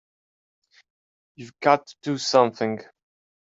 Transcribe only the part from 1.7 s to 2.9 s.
to do something!